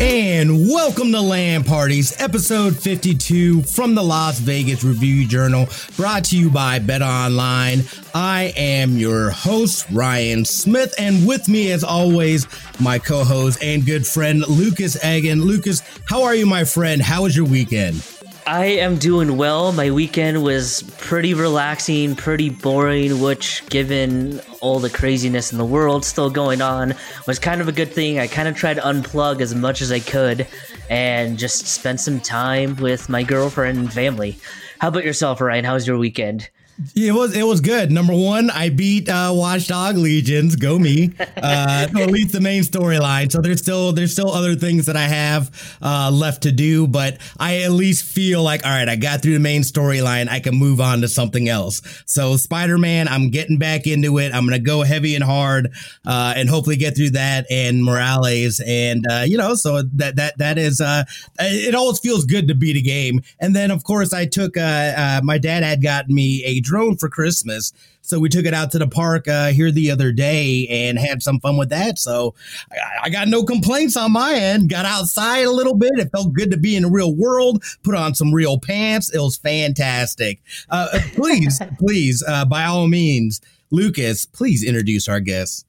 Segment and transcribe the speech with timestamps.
[0.00, 6.36] And welcome to LAN Parties, episode 52 from the Las Vegas Review Journal, brought to
[6.36, 7.82] you by Bet Online.
[8.14, 12.46] I am your host, Ryan Smith, and with me, as always,
[12.80, 15.42] my co host and good friend, Lucas Egan.
[15.42, 17.00] Lucas, how are you, my friend?
[17.00, 18.02] How was your weekend?
[18.46, 19.70] I am doing well.
[19.72, 26.04] My weekend was pretty relaxing, pretty boring, which, given all the craziness in the world
[26.04, 26.94] still going on,
[27.26, 28.18] was kind of a good thing.
[28.18, 30.46] I kind of tried to unplug as much as I could
[30.90, 34.38] and just spend some time with my girlfriend and family.
[34.80, 35.64] How about yourself, Ryan?
[35.64, 36.50] How was your weekend?
[36.94, 37.90] It was it was good.
[37.90, 40.48] Number one, I beat uh, Watch Dogs Legion.
[40.58, 41.12] Go me!
[41.42, 43.30] Uh, at least the main storyline.
[43.32, 47.18] So there's still there's still other things that I have uh, left to do, but
[47.36, 50.28] I at least feel like all right, I got through the main storyline.
[50.28, 51.82] I can move on to something else.
[52.06, 54.32] So Spider Man, I'm getting back into it.
[54.32, 55.72] I'm gonna go heavy and hard,
[56.06, 60.38] uh, and hopefully get through that and Morales, and uh, you know, so that that
[60.38, 61.04] that is uh,
[61.40, 61.74] it.
[61.74, 63.20] Always feels good to beat a game.
[63.40, 67.72] And then of course I took my dad had gotten me a drone for Christmas.
[68.00, 71.22] So we took it out to the park uh, here the other day and had
[71.22, 71.98] some fun with that.
[71.98, 72.34] So
[72.70, 74.68] I, I, got no complaints on my end.
[74.68, 75.92] Got outside a little bit.
[75.96, 77.62] It felt good to be in the real world.
[77.82, 79.14] Put on some real pants.
[79.14, 80.40] It was fantastic.
[80.68, 83.40] Uh, please, please, uh, by all means,
[83.70, 85.64] Lucas, please introduce our guests.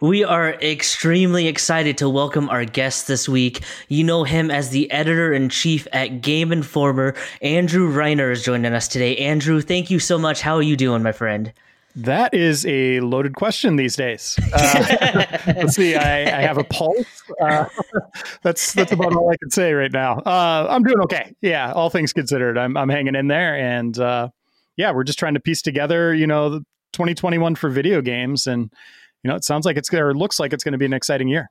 [0.00, 3.62] We are extremely excited to welcome our guest this week.
[3.88, 7.14] You know him as the editor in chief at Game Informer.
[7.40, 9.16] Andrew Reiner is joining us today.
[9.16, 10.42] Andrew, thank you so much.
[10.42, 11.50] How are you doing, my friend?
[11.94, 14.38] That is a loaded question these days.
[14.52, 15.94] Uh, let's see.
[15.96, 17.22] I, I, have a pulse.
[17.40, 17.66] Uh,
[18.42, 20.18] that's that's about all I can say right now.
[20.18, 21.34] Uh, I'm doing okay.
[21.40, 24.28] Yeah, all things considered, I'm I'm hanging in there, and uh,
[24.76, 26.60] yeah, we're just trying to piece together, you know,
[26.92, 28.70] 2021 for video games, and
[29.26, 31.26] you know, it sounds like it's or looks like it's going to be an exciting
[31.26, 31.50] year.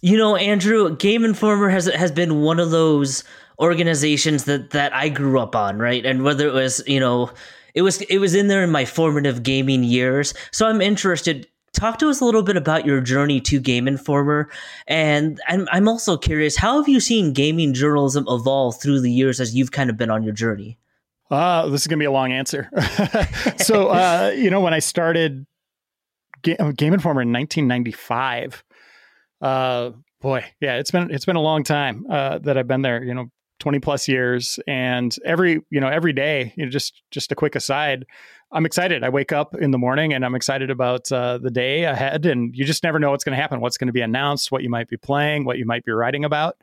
[0.00, 3.24] You know, Andrew, Game Informer has has been one of those
[3.58, 6.06] organizations that that I grew up on, right?
[6.06, 7.30] And whether it was, you know,
[7.74, 10.32] it was it was in there in my formative gaming years.
[10.50, 14.48] So I'm interested talk to us a little bit about your journey to Game Informer,
[14.86, 19.40] and I'm I'm also curious how have you seen gaming journalism evolve through the years
[19.40, 20.78] as you've kind of been on your journey.
[21.30, 22.70] Uh, this is gonna be a long answer.
[23.58, 25.44] so, uh, you know, when I started
[26.44, 28.64] Game Informer in 1995.
[29.40, 29.90] Uh,
[30.20, 33.02] boy, yeah, it's been it's been a long time uh, that I've been there.
[33.02, 33.26] You know,
[33.60, 36.52] 20 plus years, and every you know every day.
[36.56, 38.04] You know, just just a quick aside.
[38.52, 39.02] I'm excited.
[39.02, 42.24] I wake up in the morning and I'm excited about uh, the day ahead.
[42.24, 44.62] And you just never know what's going to happen, what's going to be announced, what
[44.62, 46.56] you might be playing, what you might be writing about.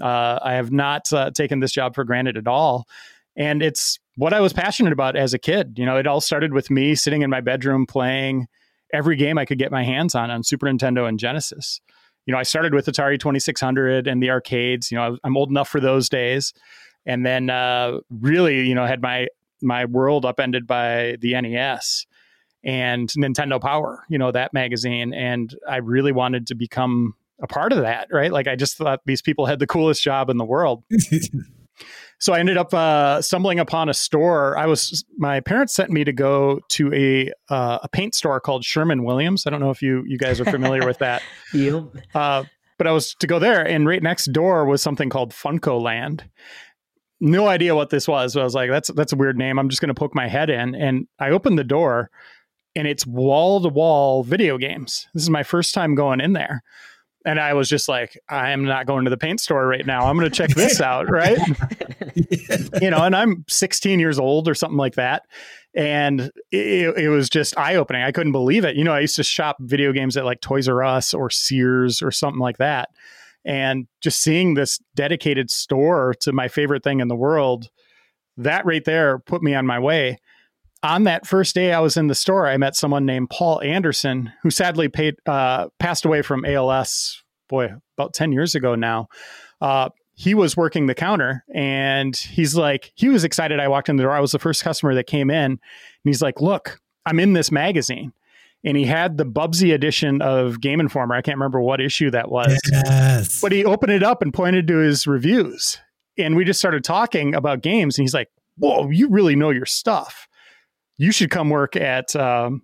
[0.00, 2.88] Uh, I have not uh, taken this job for granted at all.
[3.36, 5.78] And it's what I was passionate about as a kid.
[5.78, 8.48] You know, it all started with me sitting in my bedroom playing
[8.92, 11.80] every game I could get my hands on on Super Nintendo and Genesis.
[12.26, 14.90] You know, I started with Atari 2600 and the arcades.
[14.90, 16.52] You know, I'm old enough for those days,
[17.04, 19.28] and then uh, really, you know, had my
[19.62, 22.06] my world upended by the NES
[22.64, 24.04] and Nintendo Power.
[24.08, 28.08] You know, that magazine, and I really wanted to become a part of that.
[28.10, 28.32] Right?
[28.32, 30.82] Like, I just thought these people had the coolest job in the world.
[32.18, 34.56] so I ended up uh, stumbling upon a store.
[34.56, 38.64] I was my parents sent me to go to a uh, a paint store called
[38.64, 39.46] Sherwin Williams.
[39.46, 41.22] I don't know if you you guys are familiar with that.
[41.52, 41.84] Yep.
[42.14, 42.44] Uh,
[42.78, 46.28] but I was to go there, and right next door was something called Funco Land.
[47.20, 48.34] No idea what this was.
[48.34, 50.28] So I was like, "That's that's a weird name." I'm just going to poke my
[50.28, 52.10] head in, and I opened the door,
[52.74, 55.06] and it's wall to wall video games.
[55.14, 56.62] This is my first time going in there
[57.26, 60.06] and I was just like, I am not going to the paint store right now.
[60.06, 61.36] I'm going to check this out, right?
[62.80, 65.24] you know, and I'm 16 years old or something like that.
[65.74, 68.02] And it, it was just eye opening.
[68.02, 68.76] I couldn't believe it.
[68.76, 72.00] You know, I used to shop video games at like Toys R Us or Sears
[72.00, 72.90] or something like that.
[73.44, 77.70] And just seeing this dedicated store to my favorite thing in the world,
[78.36, 80.18] that right there put me on my way
[80.86, 84.32] on that first day I was in the store, I met someone named Paul Anderson,
[84.42, 89.08] who sadly paid, uh, passed away from ALS, boy, about 10 years ago now.
[89.60, 93.60] Uh, he was working the counter and he's like, he was excited.
[93.60, 94.12] I walked in the door.
[94.12, 95.52] I was the first customer that came in.
[95.52, 95.60] And
[96.04, 98.12] he's like, look, I'm in this magazine.
[98.64, 101.14] And he had the Bubsy edition of Game Informer.
[101.14, 102.58] I can't remember what issue that was.
[102.72, 103.40] Yes.
[103.40, 105.78] But he opened it up and pointed to his reviews.
[106.18, 107.98] And we just started talking about games.
[107.98, 110.26] And he's like, whoa, you really know your stuff
[110.98, 112.62] you should come work at um,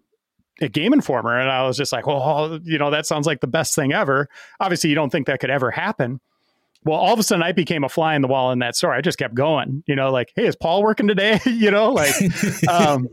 [0.61, 1.38] at Game Informer.
[1.38, 4.29] And I was just like, well, you know, that sounds like the best thing ever.
[4.61, 6.20] Obviously, you don't think that could ever happen.
[6.84, 8.93] Well, all of a sudden, I became a fly in the wall in that store.
[8.93, 11.40] I just kept going, you know, like, hey, is Paul working today?
[11.46, 12.14] you know, like,
[12.69, 13.08] um,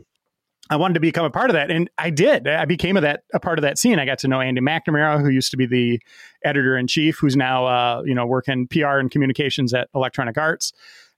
[0.70, 2.48] I wanted to become a part of that, and I did.
[2.48, 3.98] I became a, that a part of that scene.
[3.98, 6.00] I got to know Andy McNamara, who used to be the
[6.44, 10.72] editor in chief, who's now uh, you know working PR and communications at Electronic Arts.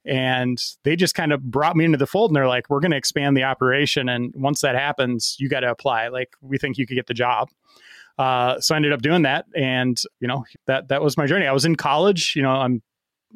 [0.04, 2.90] And they just kind of brought me into the fold, and they're like, "We're going
[2.90, 6.08] to expand the operation, and once that happens, you got to apply.
[6.08, 7.49] Like, we think you could get the job."
[8.19, 11.46] Uh, so I ended up doing that, and you know that that was my journey.
[11.46, 12.34] I was in college.
[12.34, 12.82] You know, I'm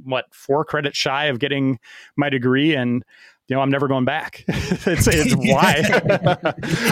[0.03, 1.79] what four credits shy of getting
[2.17, 3.05] my degree, and
[3.49, 4.45] you know, I'm never going back.
[4.49, 5.85] it's, it's why.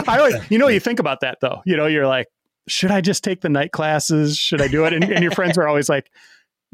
[0.09, 1.63] I always, you know, you think about that though.
[1.65, 2.29] You know, you're like,
[2.69, 4.37] should I just take the night classes?
[4.39, 4.93] Should I do it?
[4.93, 6.11] And, and your friends are always like,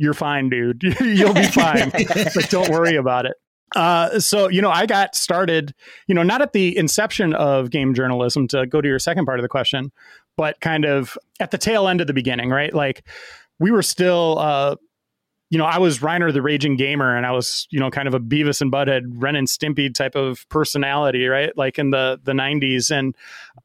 [0.01, 0.83] you're fine, dude.
[1.01, 1.91] You'll be fine.
[1.95, 3.35] like, don't worry about it.
[3.77, 5.75] Uh, so you know, I got started,
[6.07, 9.39] you know, not at the inception of game journalism to go to your second part
[9.39, 9.93] of the question,
[10.39, 12.73] but kind of at the tail end of the beginning, right?
[12.73, 13.07] Like
[13.59, 14.77] we were still uh,
[15.51, 18.15] you know, I was Reiner the Raging Gamer, and I was, you know, kind of
[18.15, 21.55] a Beavis and Butthead, Ren and Stimpy type of personality, right?
[21.57, 23.15] Like in the the '90s, and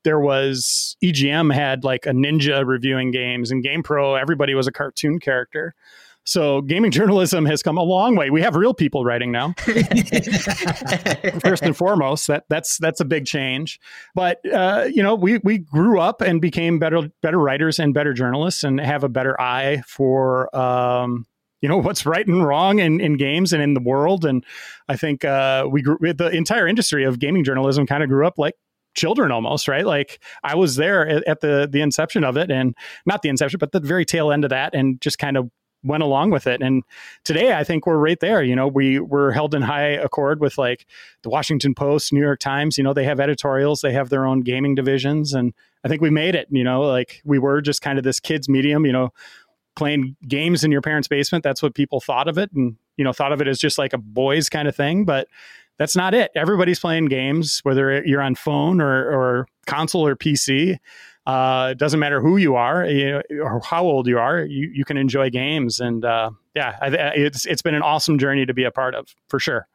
[0.04, 5.20] there was EGM had like a ninja reviewing games, and GamePro, everybody was a cartoon
[5.20, 5.76] character.
[6.26, 8.30] So gaming journalism has come a long way.
[8.32, 9.54] We have real people writing now.
[11.40, 13.80] First and foremost, that that's that's a big change.
[14.16, 18.14] But uh, you know, we we grew up and became better better writers and better
[18.14, 21.28] journalists, and have a better eye for um,
[21.62, 24.46] you know what's right and wrong in, in games and in the world and
[24.88, 28.38] i think uh, we grew the entire industry of gaming journalism kind of grew up
[28.38, 28.54] like
[28.94, 32.76] children almost right like i was there at, at, the the inception of it and
[33.08, 35.50] not the inception but the very tail end of that and just kind of
[35.86, 36.84] went along with it and
[37.24, 40.58] today i think we're right there you know we we're held in high accord with
[40.58, 40.86] like
[41.22, 44.42] the washington post new york times you know they have editorials they have their own
[44.42, 45.54] gaming divisions and
[45.84, 48.50] i think we made it you know like we were just kind of this kids
[48.50, 49.12] medium you know
[49.76, 51.44] playing games in your parents' basement.
[51.44, 53.94] That's what people thought of it, and you know, thought of it as just like
[53.94, 55.06] a boys kind of thing.
[55.06, 55.28] But
[55.78, 56.32] that's not it.
[56.36, 60.78] Everybody's playing games, whether you're on phone or, or console or PC.
[61.26, 64.44] Uh, it doesn't matter who you are you know, or how old you are.
[64.44, 68.46] You you can enjoy games, and uh, yeah, I, it's it's been an awesome journey
[68.46, 69.68] to be a part of for sure.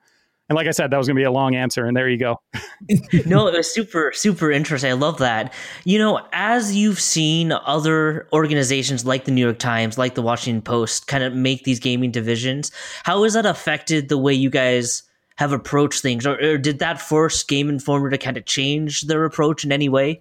[0.51, 2.19] And like I said, that was going to be a long answer, and there you
[2.19, 2.41] go.
[3.25, 4.91] no, it was super, super interesting.
[4.91, 5.55] I love that.
[5.85, 10.61] You know, as you've seen other organizations like the New York Times, like the Washington
[10.61, 12.73] Post, kind of make these gaming divisions,
[13.05, 15.05] how has that affected the way you guys
[15.37, 19.25] have approached things, or, or did that force Game Informer to kind of change their
[19.25, 20.21] approach in any way?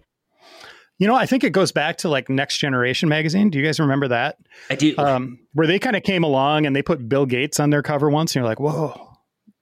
[1.00, 3.50] You know, I think it goes back to like Next Generation magazine.
[3.50, 4.38] Do you guys remember that?
[4.69, 4.94] I do.
[4.98, 8.10] Um, where they kind of came along and they put Bill Gates on their cover
[8.10, 9.10] once, and you're like, whoa,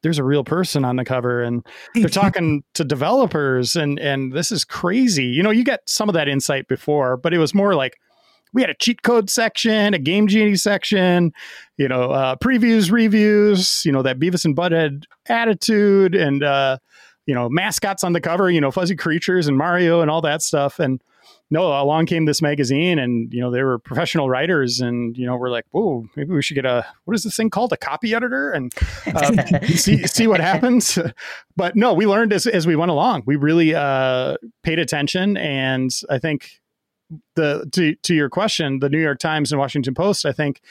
[0.01, 4.51] there's a real person on the cover and they're talking to developers and and this
[4.51, 5.25] is crazy.
[5.25, 7.98] You know, you get some of that insight before, but it was more like
[8.54, 11.34] we had a cheat code section, a game genie section,
[11.75, 16.78] you know, uh, previews, reviews, you know, that Beavis and Butthead attitude and uh,
[17.25, 20.42] you know, mascots on the cover, you know, fuzzy creatures and Mario and all that
[20.42, 20.80] stuff.
[20.80, 21.01] And
[21.50, 25.38] no, along came this magazine, and you know they were professional writers, and you know
[25.38, 28.13] we're like, whoa, maybe we should get a what is this thing called, a copy
[28.13, 28.74] editor, and
[29.15, 29.38] um,
[29.68, 31.00] see see what happens.
[31.56, 33.24] But no, we learned as as we went along.
[33.25, 36.59] We really uh, paid attention, and I think
[37.35, 40.62] the to to your question, the New York Times and Washington Post, I think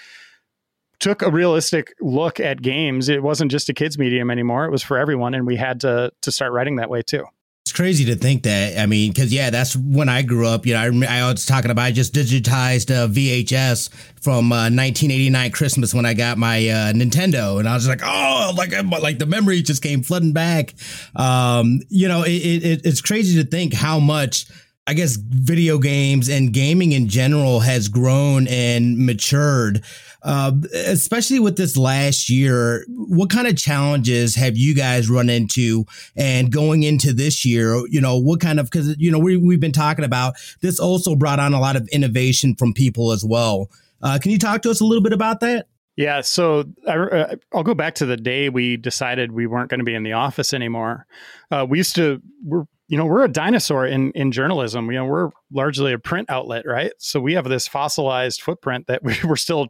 [0.99, 3.09] took a realistic look at games.
[3.09, 6.13] It wasn't just a kids medium anymore; it was for everyone, and we had to
[6.21, 7.25] to start writing that way too.
[7.67, 8.79] It's crazy to think that.
[8.79, 10.67] I mean, because yeah, that's when I grew up.
[10.67, 13.93] You know, I, I was talking about I just digitized a VHS
[14.23, 18.55] from uh, 1989 Christmas when I got my uh, Nintendo, and I was like, oh,
[18.57, 18.71] like
[19.01, 20.75] like the memory just came flooding back.
[21.17, 24.47] Um, you know, it, it, it's crazy to think how much
[24.87, 29.83] I guess video games and gaming in general has grown and matured,
[30.27, 32.85] uh, especially with this last year.
[32.89, 35.85] What kind of challenges have you guys run into?
[36.17, 39.61] And going into this year, you know, what kind of, because, you know, we, we've
[39.61, 43.71] been talking about this also brought on a lot of innovation from people as well.
[44.03, 45.69] Uh, can you talk to us a little bit about that?
[45.95, 49.79] Yeah, so I, will uh, go back to the day we decided we weren't going
[49.79, 51.07] to be in the office anymore.
[51.53, 55.05] Uh, we used to we're you know we're a dinosaur in in journalism you know
[55.05, 59.37] we're largely a print outlet right so we have this fossilized footprint that we were
[59.37, 59.69] still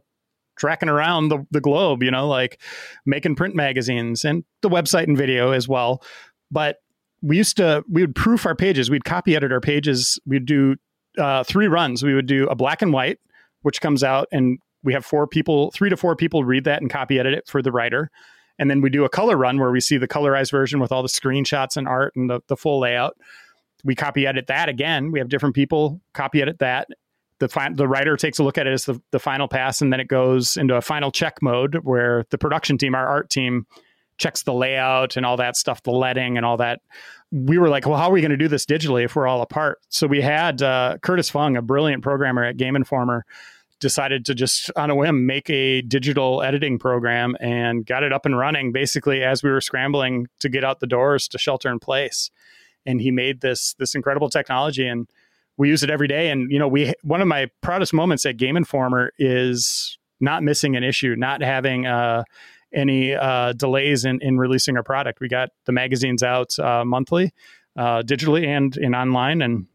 [0.57, 2.61] tracking around the, the globe you know like
[3.05, 6.03] making print magazines and the website and video as well
[6.51, 6.77] but
[7.21, 10.75] we used to we would proof our pages we'd copy edit our pages we'd do
[11.17, 13.19] uh, three runs we would do a black and white
[13.61, 16.91] which comes out and we have four people three to four people read that and
[16.91, 18.11] copy edit it for the writer
[18.59, 21.03] and then we do a color run where we see the colorized version with all
[21.03, 23.17] the screenshots and art and the, the full layout.
[23.83, 25.11] We copy edit that again.
[25.11, 26.87] We have different people copy edit that.
[27.39, 29.93] The, fi- the writer takes a look at it as the, the final pass, and
[29.93, 33.67] then it goes into a final check mode where the production team, our art team,
[34.17, 36.81] checks the layout and all that stuff, the leading and all that
[37.31, 39.41] we were like, well, how are we going to do this digitally if we're all
[39.41, 39.79] apart?
[39.89, 43.25] So we had uh, Curtis Fung, a brilliant programmer at Game Informer,
[43.79, 48.25] decided to just on a whim make a digital editing program and got it up
[48.25, 51.79] and running basically as we were scrambling to get out the doors to shelter in
[51.79, 52.31] place.
[52.85, 55.07] And he made this this incredible technology and
[55.57, 56.29] we use it every day.
[56.29, 60.75] And you know, we one of my proudest moments at Game Informer is not missing
[60.75, 62.23] an issue, not having uh,
[62.73, 65.19] any uh, delays in, in releasing our product.
[65.19, 67.33] We got the magazines out uh, monthly,
[67.75, 69.67] uh, digitally and in online, and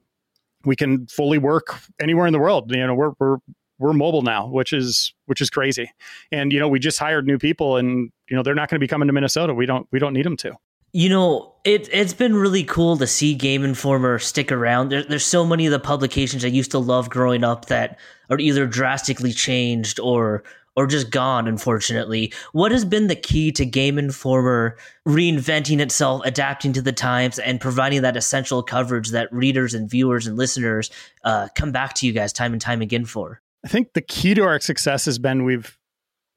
[0.64, 2.70] we can fully work anywhere in the world.
[2.70, 3.38] You know, we're we're
[3.78, 5.90] we're mobile now, which is which is crazy.
[6.30, 8.84] And you know, we just hired new people, and you know, they're not going to
[8.84, 9.54] be coming to Minnesota.
[9.54, 10.54] We don't we don't need them to.
[10.92, 14.90] You know, it it's been really cool to see Game Informer stick around.
[14.90, 18.38] There, there's so many of the publications I used to love growing up that are
[18.38, 20.44] either drastically changed or
[20.74, 22.32] or just gone, unfortunately.
[22.52, 27.60] What has been the key to Game Informer reinventing itself, adapting to the times, and
[27.60, 30.90] providing that essential coverage that readers and viewers and listeners
[31.24, 33.40] uh, come back to you guys time and time again for?
[33.64, 35.78] I think the key to our success has been we've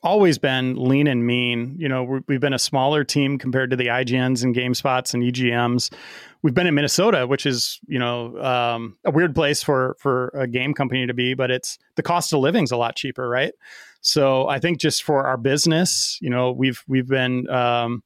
[0.06, 1.76] always been lean and mean.
[1.78, 5.92] You know, we've been a smaller team compared to the IGNs and GameSpots and EGMs.
[6.44, 10.48] We've been in Minnesota, which is you know um, a weird place for for a
[10.48, 13.54] game company to be, but it's the cost of living is a lot cheaper, right?
[14.02, 18.04] So I think just for our business, you know, we've we've been um,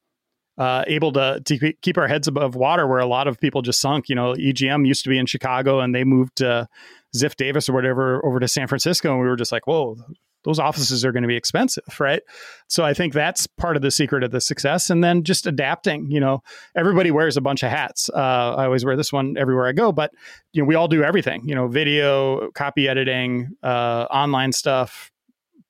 [0.58, 3.82] uh, able to to keep our heads above water where a lot of people just
[3.82, 4.08] sunk.
[4.08, 6.70] You know, EGM used to be in Chicago and they moved to
[7.14, 9.98] Ziff Davis or whatever over to San Francisco, and we were just like, whoa.
[10.44, 12.22] Those offices are going to be expensive, right?
[12.68, 14.90] So I think that's part of the secret of the success.
[14.90, 16.10] And then just adapting.
[16.10, 16.44] You know,
[16.76, 18.10] everybody wears a bunch of hats.
[18.10, 20.12] Uh, I always wear this one everywhere I go, but
[20.54, 21.48] you know, we all do everything.
[21.48, 25.12] You know, video, copy editing, uh, online stuff,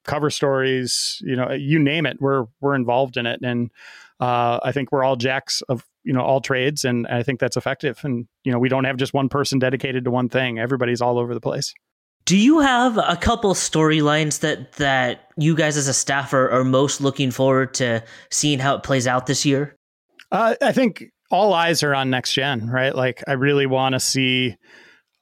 [0.06, 3.70] cover stories, you know, you name it, we're we're involved in it, and
[4.20, 7.58] uh, I think we're all jacks of you know all trades, and I think that's
[7.58, 8.00] effective.
[8.04, 11.20] And you know, we don't have just one person dedicated to one thing; everybody's all
[11.20, 11.74] over the place.
[12.30, 16.64] Do you have a couple storylines that that you guys as a staff are, are
[16.64, 19.76] most looking forward to seeing how it plays out this year?
[20.32, 22.94] Uh, I think all eyes are on next gen, right?
[22.94, 24.56] Like, I really want to see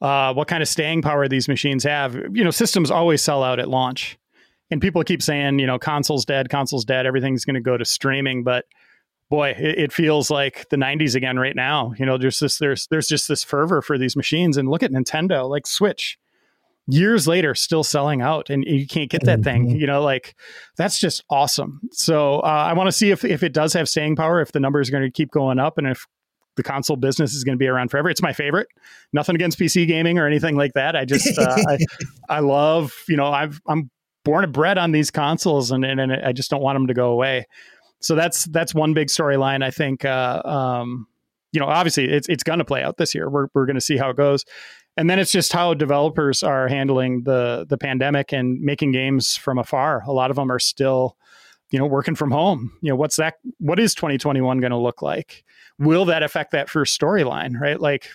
[0.02, 2.14] uh, what kind of staying power these machines have.
[2.14, 4.18] You know, systems always sell out at launch
[4.70, 7.86] and people keep saying, you know, console's dead, console's dead, everything's going to go to
[7.86, 8.66] streaming, but
[9.30, 11.94] boy, it, feels like the 90s again right now.
[11.98, 14.90] You know, there's this there's there's just this fervor for these machines and look at
[14.90, 16.18] Nintendo, like Switch.
[16.90, 19.68] Years later, still selling out, and you can't get that thing.
[19.68, 19.76] Mm-hmm.
[19.76, 20.34] You know, like
[20.76, 21.80] that's just awesome.
[21.92, 24.60] So uh, I want to see if if it does have staying power, if the
[24.60, 26.06] numbers are going to keep going up, and if
[26.56, 28.10] the console business is going to be around forever.
[28.10, 28.66] It's my favorite.
[29.12, 30.96] Nothing against PC gaming or anything like that.
[30.96, 31.78] I just uh, I,
[32.28, 33.90] I love you know I've I'm
[34.24, 36.94] born and bred on these consoles, and, and, and I just don't want them to
[36.94, 37.46] go away.
[38.00, 39.64] So that's that's one big storyline.
[39.64, 41.06] I think, uh, um,
[41.52, 43.30] you know, obviously it's it's going to play out this year.
[43.30, 44.44] We're we're going to see how it goes,
[44.98, 49.56] and then it's just how developers are handling the the pandemic and making games from
[49.56, 50.02] afar.
[50.04, 51.16] A lot of them are still,
[51.70, 52.72] you know, working from home.
[52.82, 53.34] You know, what's that?
[53.58, 55.44] What is 2021 going to look like?
[55.78, 57.54] Will that affect that first storyline?
[57.60, 58.08] Right, like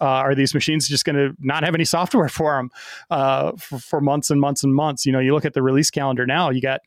[0.00, 2.70] uh, are these machines just going to not have any software for them
[3.10, 5.04] uh, for, for, months and months and months?
[5.04, 6.82] You know, you look at the release calendar now, you got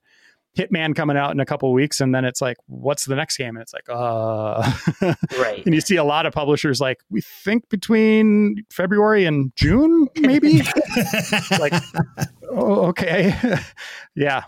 [0.57, 3.55] Hitman coming out in a couple weeks, and then it's like, what's the next game?
[3.55, 4.71] And it's like, uh,
[5.39, 5.65] right.
[5.65, 10.61] and you see a lot of publishers like, we think between February and June, maybe.
[11.59, 11.73] like,
[12.49, 13.33] oh, okay,
[14.15, 14.43] yeah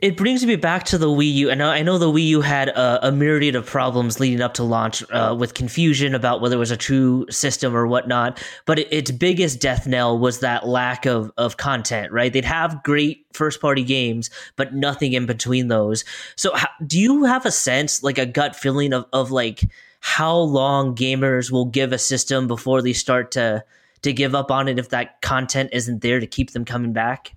[0.00, 2.68] it brings me back to the Wii U, and I know the Wii U had
[2.68, 6.60] a, a myriad of problems leading up to launch, uh, with confusion about whether it
[6.60, 8.40] was a true system or whatnot.
[8.64, 12.12] But it, its biggest death knell was that lack of of content.
[12.12, 12.32] Right?
[12.32, 16.04] They'd have great first party games, but nothing in between those.
[16.36, 19.62] So, how, do you have a sense, like a gut feeling of of like
[20.00, 23.64] how long gamers will give a system before they start to
[24.02, 27.34] to give up on it if that content isn't there to keep them coming back?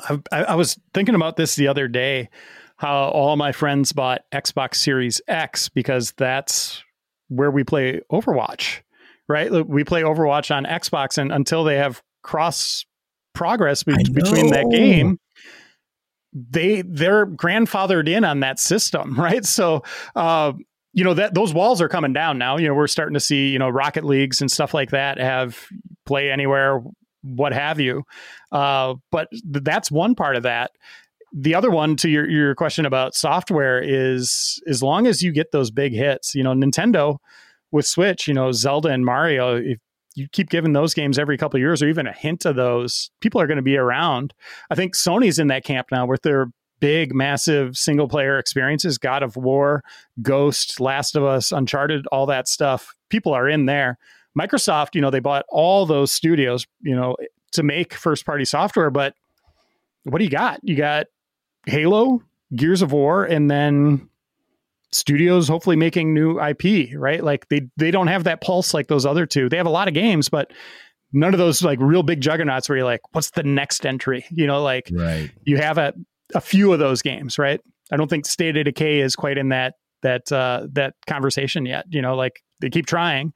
[0.00, 2.28] I, I was thinking about this the other day
[2.78, 6.82] how all my friends bought Xbox Series X because that's
[7.28, 8.82] where we play Overwatch,
[9.28, 9.50] right?
[9.66, 12.86] We play Overwatch on Xbox, and until they have cross
[13.34, 15.18] progress be- between that game,
[16.32, 19.44] they they're grandfathered in on that system, right?
[19.44, 19.82] So,
[20.14, 20.52] uh,
[20.92, 22.58] you know that those walls are coming down now.
[22.58, 25.66] You know, we're starting to see you know Rocket Leagues and stuff like that have
[26.06, 26.80] play anywhere
[27.22, 28.04] what have you.
[28.52, 30.72] Uh, but th- that's one part of that.
[31.32, 35.52] The other one to your, your question about software is as long as you get
[35.52, 37.18] those big hits, you know, Nintendo
[37.70, 39.78] with Switch, you know, Zelda and Mario, if
[40.14, 43.10] you keep giving those games every couple of years or even a hint of those,
[43.20, 44.32] people are going to be around.
[44.70, 49.22] I think Sony's in that camp now with their big, massive single player experiences God
[49.22, 49.82] of War,
[50.22, 53.98] Ghost, Last of Us, Uncharted, all that stuff people are in there.
[54.38, 57.16] Microsoft, you know, they bought all those studios, you know,
[57.52, 59.14] to make first party software, but
[60.04, 60.60] what do you got?
[60.62, 61.06] You got
[61.66, 62.22] Halo,
[62.54, 64.08] Gears of War, and then
[64.90, 67.22] studios hopefully making new IP, right?
[67.22, 69.48] Like they they don't have that pulse like those other two.
[69.48, 70.52] They have a lot of games, but
[71.12, 74.24] none of those like real big juggernauts where you're like, what's the next entry?
[74.30, 75.30] You know, like right.
[75.44, 75.94] you have a
[76.34, 77.60] a few of those games, right?
[77.90, 81.86] I don't think State of Decay is quite in that that uh, that conversation yet.
[81.90, 83.32] You know, like they keep trying,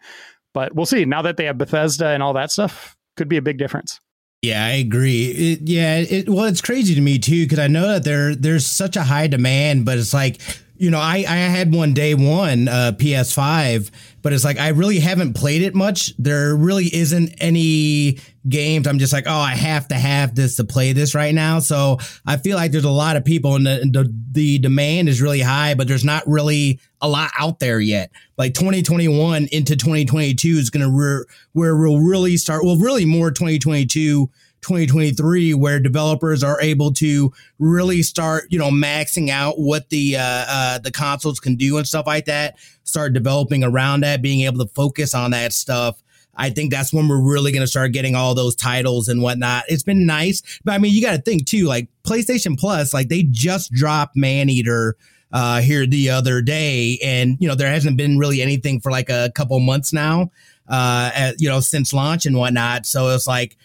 [0.52, 1.04] but we'll see.
[1.04, 4.00] Now that they have Bethesda and all that stuff, could be a big difference.
[4.42, 5.26] Yeah, I agree.
[5.26, 8.66] It, yeah, it, well, it's crazy to me too because I know that there there's
[8.66, 10.40] such a high demand, but it's like
[10.82, 14.98] you know, I, I had one day one uh, PS5, but it's like I really
[14.98, 16.12] haven't played it much.
[16.16, 18.18] There really isn't any
[18.48, 18.86] games.
[18.86, 21.58] I'm just like, oh, I have to have this to play this right now.
[21.58, 25.22] So I feel like there's a lot of people, and the the, the demand is
[25.22, 28.10] really high, but there's not really a lot out there yet.
[28.38, 32.64] Like 2021 into 2022 is gonna re- where we'll really start.
[32.64, 34.30] Well, really more 2022
[34.62, 40.44] 2023 where developers are able to really start you know maxing out what the uh,
[40.48, 44.64] uh, the consoles can do and stuff like that start developing around that being able
[44.64, 46.00] to focus on that stuff
[46.34, 49.64] I think that's when we're really going to start getting all those titles and whatnot.
[49.68, 53.08] It's been nice, but I mean, you got to think too, like PlayStation Plus, like
[53.08, 54.96] they just dropped Maneater
[55.32, 59.08] uh, here the other day, and you know there hasn't been really anything for like
[59.08, 60.30] a couple months now,
[60.68, 62.86] uh, at, you know, since launch and whatnot.
[62.86, 63.56] So it's like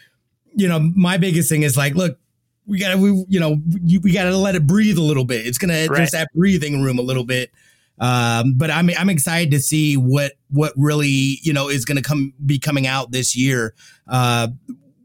[0.58, 2.18] you know, my biggest thing is like, look,
[2.66, 5.46] we gotta, we, you know, we, we gotta let it breathe a little bit.
[5.46, 6.00] It's gonna right.
[6.00, 7.52] just that breathing room a little bit.
[8.00, 12.04] Um, but I'm I'm excited to see what what really you know is going to
[12.04, 13.74] come be coming out this year.
[14.08, 14.50] Uh,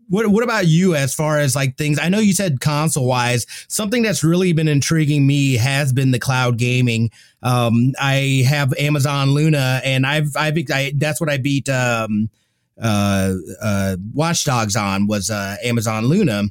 [0.09, 1.99] what what about you as far as like things?
[1.99, 6.19] I know you said console wise, something that's really been intriguing me has been the
[6.19, 7.11] cloud gaming.
[7.43, 11.71] Um, I have Amazon Luna, and I've I've I, that's what I beat.
[11.71, 12.29] Um,
[12.81, 16.45] uh, uh, Watch Dogs on was uh, Amazon Luna.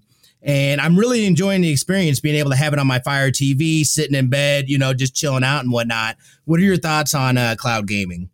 [0.43, 3.85] And I'm really enjoying the experience being able to have it on my Fire TV,
[3.85, 6.17] sitting in bed, you know, just chilling out and whatnot.
[6.45, 8.29] What are your thoughts on uh, cloud gaming?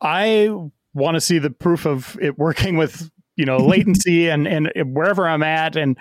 [0.00, 0.48] I
[0.92, 5.28] want to see the proof of it working with you know latency and and wherever
[5.28, 5.96] I'm at, and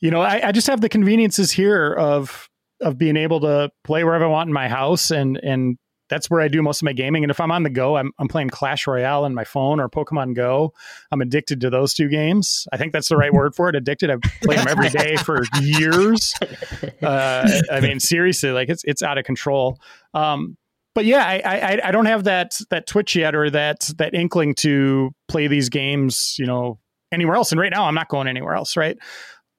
[0.00, 2.48] you know I, I just have the conveniences here of
[2.80, 6.40] of being able to play wherever I want in my house and and that's where
[6.40, 7.24] I do most of my gaming.
[7.24, 9.88] And if I'm on the go, I'm, I'm playing Clash Royale on my phone or
[9.88, 10.72] Pokemon Go.
[11.10, 12.66] I'm addicted to those two games.
[12.72, 13.76] I think that's the right word for it.
[13.76, 14.10] Addicted.
[14.10, 16.34] I've played them every day for years.
[17.02, 19.78] Uh, I mean, seriously, like it's it's out of control.
[20.14, 20.56] Um,
[20.94, 24.54] but yeah, I, I I don't have that that twitch yet or that that inkling
[24.56, 26.36] to play these games.
[26.38, 26.78] You know,
[27.12, 27.52] anywhere else.
[27.52, 28.76] And right now, I'm not going anywhere else.
[28.76, 28.98] Right.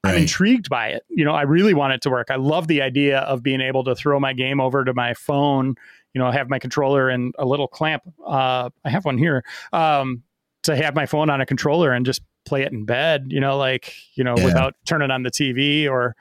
[0.04, 1.04] I'm intrigued by it.
[1.10, 2.28] You know, I really want it to work.
[2.30, 5.76] I love the idea of being able to throw my game over to my phone
[6.18, 8.02] you know, have my controller and a little clamp.
[8.26, 10.24] Uh, I have one here um,
[10.64, 13.28] to have my phone on a controller and just play it in bed.
[13.30, 14.46] You know, like you know, yeah.
[14.46, 16.16] without turning on the TV or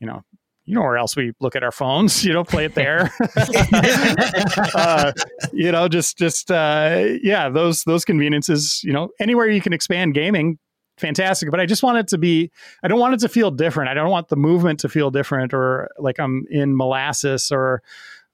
[0.00, 0.24] you know,
[0.64, 2.24] you know where else we look at our phones.
[2.24, 3.12] You know, play it there.
[4.74, 5.12] uh,
[5.52, 8.80] you know, just just uh, yeah, those those conveniences.
[8.82, 10.58] You know, anywhere you can expand gaming,
[10.96, 11.50] fantastic.
[11.50, 12.50] But I just want it to be.
[12.82, 13.90] I don't want it to feel different.
[13.90, 17.82] I don't want the movement to feel different or like I'm in molasses or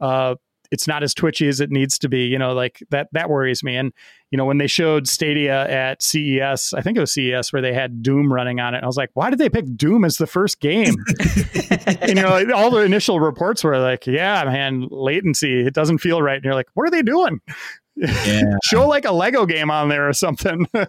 [0.00, 0.37] uh,
[0.70, 2.26] it's not as twitchy as it needs to be.
[2.26, 3.76] You know, like that that worries me.
[3.76, 3.92] And
[4.31, 7.72] you know, when they showed Stadia at CES, I think it was CES where they
[7.72, 8.83] had Doom running on it.
[8.83, 10.94] I was like, why did they pick Doom as the first game?
[12.07, 16.37] you know, all the initial reports were like, yeah, man, latency, it doesn't feel right.
[16.37, 17.40] And you're like, what are they doing?
[17.99, 18.43] Yeah.
[18.65, 20.67] Show like a Lego game on there or something.
[20.73, 20.87] well,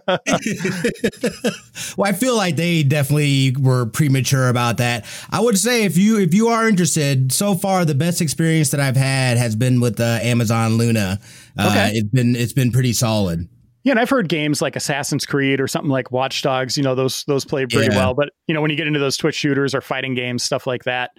[2.04, 5.04] I feel like they definitely were premature about that.
[5.30, 8.80] I would say if you if you are interested, so far the best experience that
[8.80, 11.20] I've had has been with uh, Amazon Luna.
[11.58, 11.90] Uh, okay.
[11.94, 13.48] It's been it's been pretty solid.
[13.82, 16.76] Yeah, and I've heard games like Assassin's Creed or something like Watch Dogs.
[16.76, 17.98] You know, those those play pretty yeah.
[17.98, 18.14] well.
[18.14, 20.84] But you know, when you get into those Twitch shooters or fighting games, stuff like
[20.84, 21.12] that,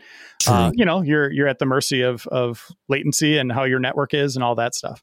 [0.48, 4.14] uh, you know, you're you're at the mercy of of latency and how your network
[4.14, 5.02] is and all that stuff.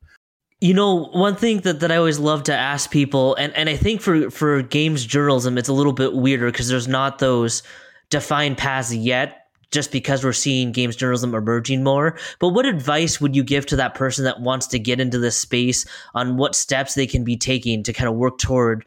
[0.60, 3.76] You know, one thing that, that I always love to ask people, and, and I
[3.76, 7.62] think for, for games journalism, it's a little bit weirder because there's not those
[8.10, 12.18] defined paths yet, just because we're seeing games journalism emerging more.
[12.40, 15.36] But what advice would you give to that person that wants to get into this
[15.36, 18.84] space on what steps they can be taking to kind of work toward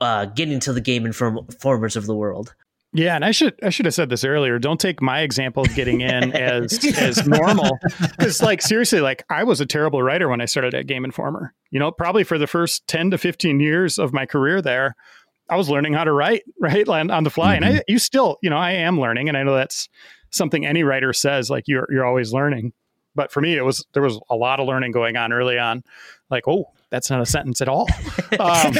[0.00, 2.54] uh, getting to the game informers of the world?
[2.92, 4.58] Yeah, and I should I should have said this earlier.
[4.58, 9.44] Don't take my example of getting in as as normal because like seriously, like I
[9.44, 11.54] was a terrible writer when I started at Game Informer.
[11.70, 14.96] You know, probably for the first 10 to 15 years of my career there,
[15.50, 16.88] I was learning how to write, right?
[16.88, 17.56] On the fly.
[17.56, 17.64] Mm-hmm.
[17.64, 19.88] And I you still, you know, I am learning and I know that's
[20.30, 22.72] something any writer says like you're you're always learning.
[23.14, 25.82] But for me it was there was a lot of learning going on early on.
[26.30, 27.88] Like, oh, that's not a sentence at all.
[28.38, 28.74] Um,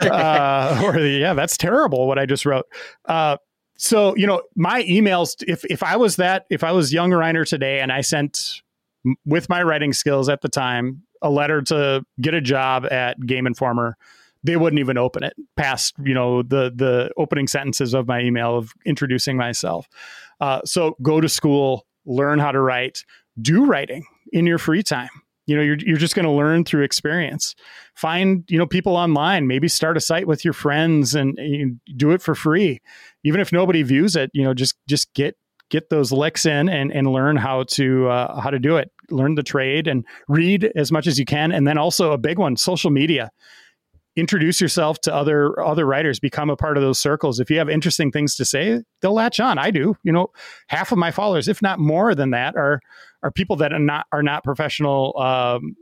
[0.00, 2.66] uh, or yeah, that's terrible what I just wrote.
[3.04, 3.36] Uh,
[3.76, 5.36] so you know, my emails.
[5.46, 8.62] If if I was that, if I was young Reiner today, and I sent
[9.24, 13.46] with my writing skills at the time a letter to get a job at Game
[13.46, 13.96] Informer,
[14.42, 18.56] they wouldn't even open it past you know the the opening sentences of my email
[18.58, 19.88] of introducing myself.
[20.40, 23.04] Uh, so go to school, learn how to write,
[23.40, 25.10] do writing in your free time
[25.48, 27.56] you know you're, you're just going to learn through experience.
[27.96, 32.12] Find you know people online maybe start a site with your friends and, and do
[32.12, 32.80] it for free.
[33.24, 35.36] Even if nobody views it you know just just get
[35.70, 38.90] get those licks in and, and learn how to uh, how to do it.
[39.10, 41.52] Learn the trade and read as much as you can.
[41.52, 43.30] And then also a big one social media.
[44.16, 46.18] Introduce yourself to other other writers.
[46.18, 47.38] Become a part of those circles.
[47.38, 49.58] If you have interesting things to say they'll latch on.
[49.58, 49.96] I do.
[50.02, 50.28] You know
[50.68, 52.80] half of my followers if not more than that are
[53.22, 55.74] are people that are not are not professional um,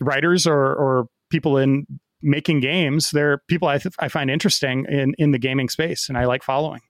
[0.00, 1.86] writers or or people in
[2.22, 6.18] making games they're people I, th- I find interesting in in the gaming space and
[6.18, 6.82] i like following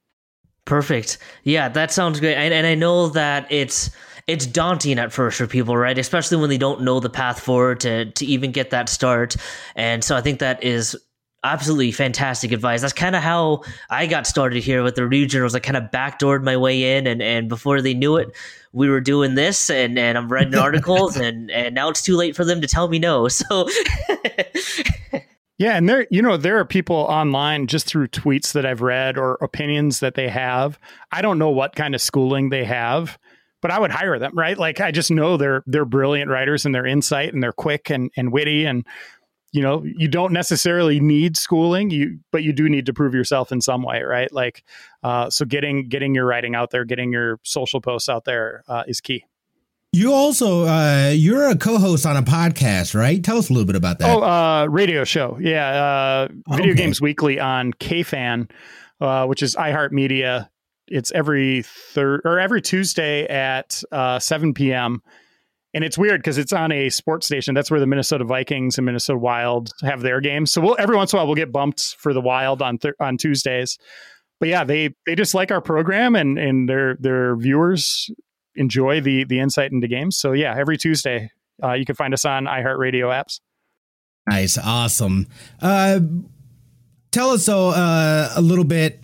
[0.64, 3.90] perfect yeah that sounds great and, and i know that it's
[4.30, 5.98] it's daunting at first for people, right?
[5.98, 9.34] Especially when they don't know the path forward to to even get that start.
[9.74, 10.96] And so I think that is
[11.44, 12.80] absolutely fantastic advice.
[12.80, 15.54] That's kind of how I got started here with the regionals.
[15.54, 18.34] I kind of backdoored my way in, and and before they knew it,
[18.72, 22.36] we were doing this, and and I'm writing articles, and and now it's too late
[22.36, 23.28] for them to tell me no.
[23.40, 23.68] So.
[25.60, 29.18] Yeah, and there, you know, there are people online just through tweets that I've read
[29.18, 30.78] or opinions that they have.
[31.12, 33.18] I don't know what kind of schooling they have,
[33.60, 34.56] but I would hire them, right?
[34.56, 38.10] Like I just know they're they're brilliant writers and their insight and they're quick and
[38.16, 38.86] and witty and
[39.52, 43.52] you know you don't necessarily need schooling you but you do need to prove yourself
[43.52, 44.32] in some way right?
[44.32, 44.64] Like
[45.02, 48.84] uh, so getting getting your writing out there getting your social posts out there uh,
[48.86, 49.24] is key.
[49.92, 53.22] You also uh, you're a co-host on a podcast right?
[53.22, 54.16] Tell us a little bit about that.
[54.16, 55.38] Oh uh, radio show.
[55.40, 56.82] Yeah uh, video okay.
[56.82, 58.48] games weekly on kfan
[59.00, 60.48] uh, which is iheartmedia.
[60.88, 65.02] It's every third or every Tuesday at uh, 7 p.m.
[65.72, 67.54] And it's weird because it's on a sports station.
[67.54, 70.52] That's where the Minnesota Vikings and Minnesota Wild have their games.
[70.52, 72.94] So we'll every once in a while we'll get bumped for the Wild on th-
[72.98, 73.78] on Tuesdays.
[74.40, 78.10] But yeah, they they just like our program and and their their viewers
[78.56, 80.16] enjoy the the insight into games.
[80.16, 81.30] So yeah, every Tuesday
[81.62, 83.40] uh, you can find us on iHeartRadio apps.
[84.28, 85.28] Nice, awesome.
[85.60, 86.00] Uh,
[87.10, 89.00] tell us so uh, a little bit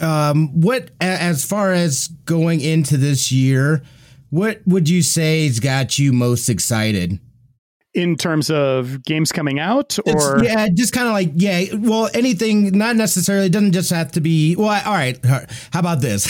[0.00, 3.82] um, what as far as going into this year,
[4.30, 7.20] what would you say has got you most excited?
[7.94, 12.08] in terms of games coming out or it's, yeah just kind of like yeah well
[12.12, 16.26] anything not necessarily it doesn't just have to be well all right how about this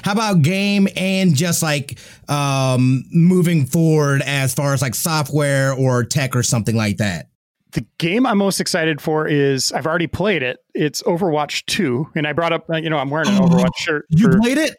[0.04, 1.98] how about game and just like
[2.28, 7.30] um moving forward as far as like software or tech or something like that
[7.72, 10.60] the game I'm most excited for is I've already played it.
[10.74, 12.08] It's Overwatch 2.
[12.14, 14.06] And I brought up, uh, you know, I'm wearing an oh, Overwatch shirt.
[14.08, 14.74] You for, played it?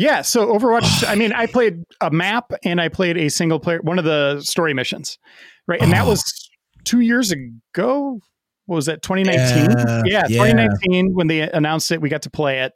[0.00, 0.22] Yeah.
[0.22, 3.98] So Overwatch, I mean, I played a map and I played a single player, one
[3.98, 5.18] of the story missions,
[5.68, 5.80] right?
[5.80, 6.10] And that oh.
[6.10, 6.50] was
[6.84, 8.20] two years ago.
[8.66, 10.04] What was that, 2019?
[10.06, 12.72] Yeah, yeah, 2019 when they announced it, we got to play it.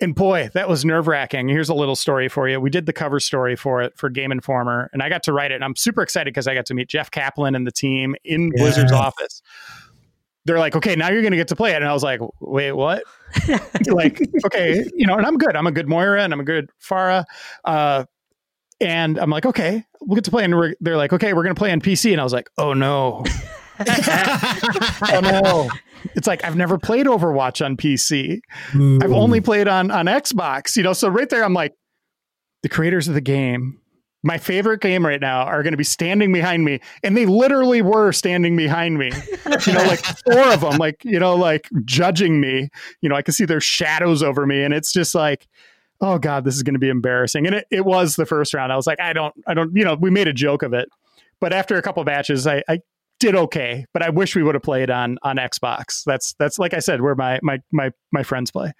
[0.00, 1.48] And boy, that was nerve wracking.
[1.48, 2.60] Here's a little story for you.
[2.60, 5.50] We did the cover story for it for Game Informer, and I got to write
[5.50, 5.54] it.
[5.54, 8.50] And I'm super excited because I got to meet Jeff Kaplan and the team in
[8.54, 8.62] yeah.
[8.62, 9.40] Blizzard's office.
[10.46, 11.76] They're like, okay, now you're going to get to play it.
[11.76, 13.02] And I was like, wait, what?
[13.88, 15.56] like, okay, you know, and I'm good.
[15.56, 17.24] I'm a good Moira and I'm a good Pharah.
[17.64, 18.04] Uh,
[18.80, 20.44] and I'm like, okay, we'll get to play.
[20.44, 22.12] And they're like, okay, we're going to play on PC.
[22.12, 23.24] And I was like, oh no.
[23.88, 25.70] oh no
[26.14, 28.40] it's like I've never played Overwatch on PC.
[28.74, 28.98] Ooh.
[29.02, 30.76] I've only played on on Xbox.
[30.76, 31.74] You know, so right there, I'm like,
[32.62, 33.80] the creators of the game,
[34.24, 37.82] my favorite game right now, are going to be standing behind me, and they literally
[37.82, 39.12] were standing behind me.
[39.66, 42.68] you know, like four of them, like you know, like judging me.
[43.00, 45.46] You know, I can see their shadows over me, and it's just like
[46.00, 48.72] oh god this is going to be embarrassing and it, it was the first round
[48.72, 50.88] i was like i don't i don't you know we made a joke of it
[51.38, 52.80] but after a couple matches I, I
[53.20, 56.04] did okay, but I wish we would have played on on Xbox.
[56.04, 58.72] That's that's like I said, where my my my my friends play.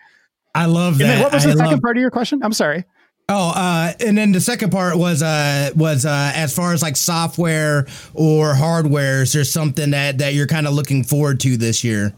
[0.55, 1.23] I love that.
[1.23, 2.43] what was the I second part of your question?
[2.43, 2.85] I'm sorry.
[3.29, 6.97] Oh, uh, and then the second part was uh was uh as far as like
[6.97, 11.83] software or hardware, is there something that that you're kind of looking forward to this
[11.83, 12.13] year?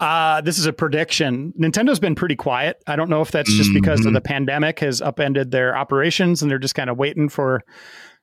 [0.00, 1.52] Uh, this is a prediction.
[1.56, 2.82] Nintendo's been pretty quiet.
[2.88, 4.08] I don't know if that's just because mm-hmm.
[4.08, 7.62] of the pandemic has upended their operations and they're just kind of waiting for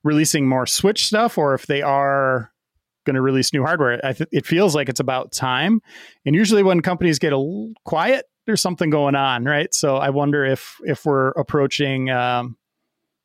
[0.04, 2.52] releasing more Switch stuff, or if they are
[3.06, 3.98] going to release new hardware.
[4.02, 5.80] Th- it feels like it's about time.
[6.26, 9.72] And usually when companies get a little quiet, there's something going on, right?
[9.76, 12.58] So I wonder if if we're approaching um,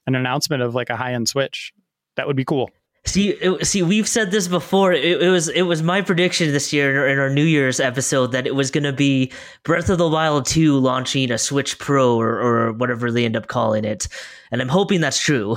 [0.06, 1.72] an announcement of like a high end Switch.
[2.16, 2.70] That would be cool.
[3.06, 4.92] See, it, see, we've said this before.
[4.92, 8.46] It, it, was it was my prediction this year in our, New Year's episode that
[8.46, 9.32] it was going to be
[9.62, 13.46] Breath of the Wild two launching a Switch Pro or, or whatever they end up
[13.46, 14.08] calling it,
[14.50, 15.56] and I'm hoping that's true.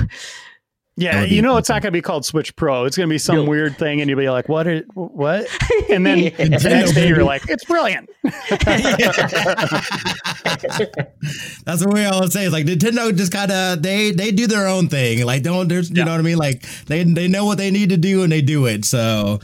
[0.99, 2.85] Yeah, you know it's not going to be called Switch Pro.
[2.85, 3.43] It's going to be some no.
[3.43, 4.67] weird thing, and you'll be like, "What?
[4.67, 5.47] Are, what?"
[5.91, 6.29] And then yeah.
[6.37, 8.09] the next day you're like, "It's brilliant."
[11.65, 12.45] That's what we always say.
[12.45, 15.23] It's like Nintendo just kind of they they do their own thing.
[15.23, 16.05] Like don't there's you yeah.
[16.05, 16.37] know what I mean?
[16.37, 18.83] Like they they know what they need to do and they do it.
[18.83, 19.39] So.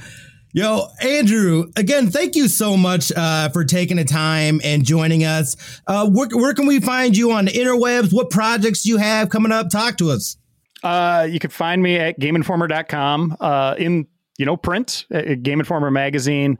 [0.56, 5.56] Yo, Andrew, again, thank you so much uh, for taking the time and joining us.
[5.88, 8.14] Uh, where, where can we find you on the interwebs?
[8.14, 9.72] What projects you have coming up?
[9.72, 10.38] Talk to us.
[10.84, 15.92] Uh, you can find me at GameInformer.com uh, in you know print, uh, Game Informer
[15.92, 16.60] magazine.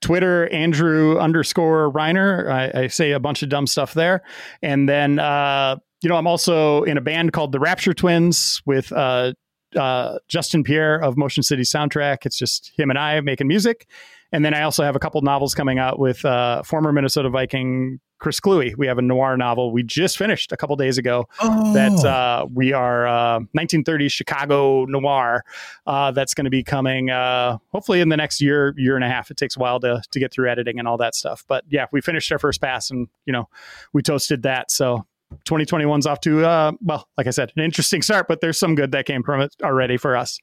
[0.00, 2.50] Twitter, Andrew underscore Reiner.
[2.50, 4.22] I, I, say a bunch of dumb stuff there.
[4.60, 8.92] And then, uh, you know, I'm also in a band called the Rapture Twins with
[8.92, 9.32] uh,
[9.74, 12.26] uh, Justin Pierre of Motion City Soundtrack.
[12.26, 13.88] It's just him and I making music.
[14.30, 18.00] And then I also have a couple novels coming out with uh, former Minnesota Viking
[18.24, 18.74] Chris Kluwe.
[18.78, 21.74] We have a noir novel we just finished a couple days ago oh.
[21.74, 25.44] that uh, we are uh, 1930s Chicago noir
[25.86, 29.08] uh, that's going to be coming uh, hopefully in the next year year and a
[29.08, 29.30] half.
[29.30, 31.84] It takes a while to to get through editing and all that stuff, but yeah,
[31.92, 33.46] we finished our first pass and you know
[33.92, 34.70] we toasted that.
[34.70, 35.04] So
[35.44, 38.92] 2021's off to uh, well, like I said, an interesting start, but there's some good
[38.92, 40.40] that came from it already for us.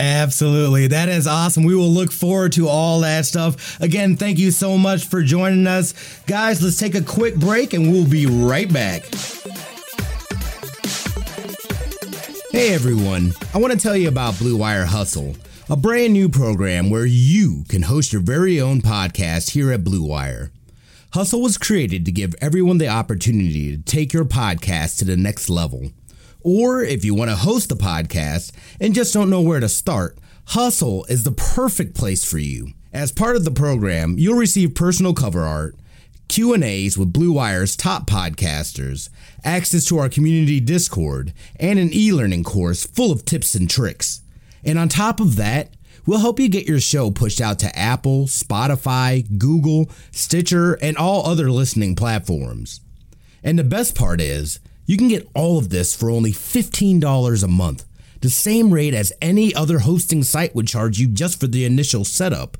[0.00, 0.86] Absolutely.
[0.86, 1.62] That is awesome.
[1.62, 3.78] We will look forward to all that stuff.
[3.82, 5.92] Again, thank you so much for joining us.
[6.26, 9.02] Guys, let's take a quick break and we'll be right back.
[12.50, 15.36] Hey everyone, I want to tell you about Blue Wire Hustle,
[15.68, 20.02] a brand new program where you can host your very own podcast here at Blue
[20.02, 20.50] Wire.
[21.12, 25.50] Hustle was created to give everyone the opportunity to take your podcast to the next
[25.50, 25.90] level.
[26.42, 30.18] Or if you want to host a podcast and just don't know where to start,
[30.46, 32.68] Hustle is the perfect place for you.
[32.92, 35.76] As part of the program, you'll receive personal cover art,
[36.28, 39.10] Q&As with Blue Wire's top podcasters,
[39.44, 44.22] access to our community Discord, and an e-learning course full of tips and tricks.
[44.64, 45.74] And on top of that,
[46.06, 51.26] we'll help you get your show pushed out to Apple, Spotify, Google, Stitcher, and all
[51.26, 52.80] other listening platforms.
[53.42, 57.46] And the best part is, you can get all of this for only $15 a
[57.46, 57.84] month,
[58.22, 62.04] the same rate as any other hosting site would charge you just for the initial
[62.04, 62.58] setup.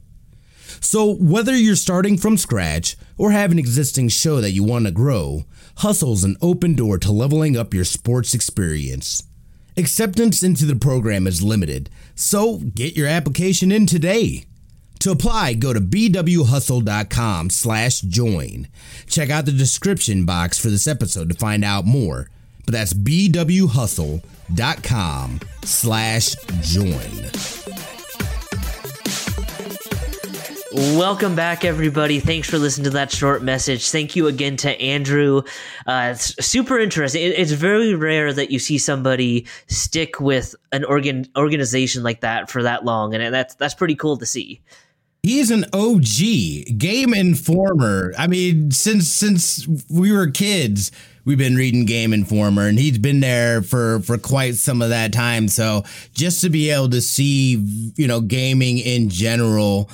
[0.81, 4.93] So, whether you're starting from scratch or have an existing show that you want to
[4.93, 5.43] grow,
[5.79, 9.25] Hustle's an open door to leveling up your sports experience.
[9.77, 14.45] Acceptance into the program is limited, so get your application in today.
[15.01, 18.69] To apply, go to bwhustle.com slash join.
[19.07, 22.29] Check out the description box for this episode to find out more.
[22.67, 27.31] But that's bwhustle.com slash join.
[30.99, 32.21] Welcome back, everybody.
[32.21, 33.91] Thanks for listening to that short message.
[33.91, 35.43] Thank you again to Andrew.
[35.87, 37.23] Uh, it's super interesting.
[37.23, 42.51] It, it's very rare that you see somebody stick with an organ organization like that
[42.51, 44.61] for that long, and that's that's pretty cool to see.
[45.22, 48.14] He's an OG game informer.
[48.18, 50.90] I mean, since since we were kids,
[51.24, 55.12] we've been reading Game Informer, and he's been there for for quite some of that
[55.12, 55.48] time.
[55.48, 59.90] So just to be able to see, you know, gaming in general,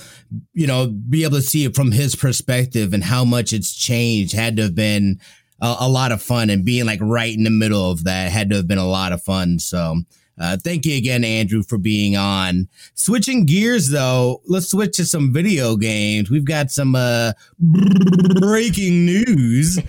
[0.53, 4.33] you know, be able to see it from his perspective and how much it's changed
[4.33, 5.21] had to have been
[5.61, 6.51] a, a lot of fun.
[6.51, 9.13] And being like right in the middle of that had to have been a lot
[9.13, 9.59] of fun.
[9.59, 10.03] So
[10.39, 12.69] uh, thank you again, Andrew, for being on.
[12.95, 16.31] Switching gears, though, let's switch to some video games.
[16.31, 19.79] We've got some uh, breaking news.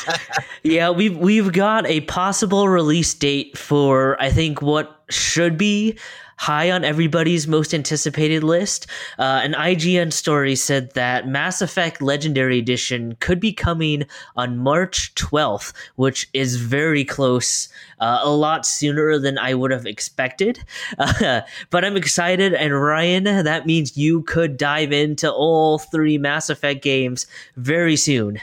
[0.62, 5.98] yeah, we've we've got a possible release date for I think what should be
[6.38, 8.86] high on everybody's most anticipated list.
[9.18, 14.04] Uh, an IGN story said that Mass Effect Legendary Edition could be coming
[14.36, 17.68] on March 12th, which is very close,
[18.00, 20.64] uh, a lot sooner than I would have expected.
[20.96, 26.48] Uh, but I'm excited, and Ryan, that means you could dive into all three Mass
[26.48, 28.38] Effect games very soon.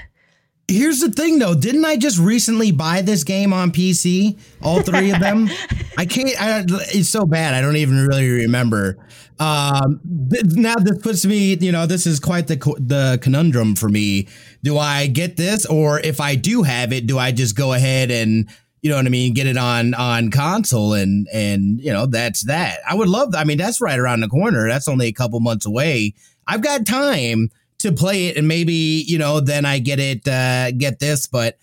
[0.67, 4.39] Here's the thing though, didn't I just recently buy this game on PC?
[4.63, 5.47] All three of them?
[5.97, 7.53] I can't I, it's so bad.
[7.53, 8.97] I don't even really remember.
[9.39, 9.99] Um
[10.31, 14.27] th- now this puts me, you know, this is quite the the conundrum for me.
[14.63, 18.09] Do I get this or if I do have it, do I just go ahead
[18.09, 18.49] and
[18.81, 22.43] you know what I mean, get it on on console and and you know, that's
[22.45, 22.79] that.
[22.89, 24.67] I would love I mean, that's right around the corner.
[24.67, 26.15] That's only a couple months away.
[26.47, 27.51] I've got time
[27.85, 31.57] to play it and maybe you know then i get it uh get this but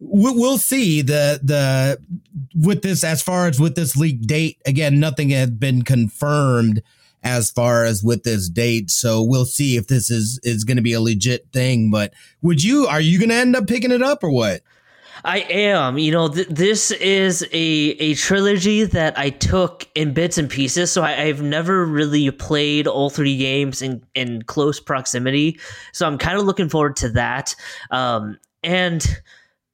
[0.00, 1.98] we'll see the the
[2.54, 6.82] with this as far as with this leak date again nothing has been confirmed
[7.22, 10.82] as far as with this date so we'll see if this is is going to
[10.82, 14.02] be a legit thing but would you are you going to end up picking it
[14.02, 14.62] up or what
[15.24, 15.98] I am.
[15.98, 20.92] You know, th- this is a a trilogy that I took in bits and pieces.
[20.92, 25.58] So I, have never really played all three games in in close proximity.
[25.92, 27.54] So I'm kind of looking forward to that.
[27.90, 29.06] Um, and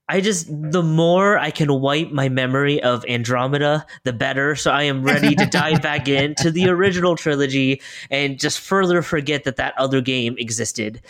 [0.09, 4.55] I just the more I can wipe my memory of Andromeda, the better.
[4.55, 7.81] So I am ready to dive back into the original trilogy
[8.11, 11.01] and just further forget that that other game existed.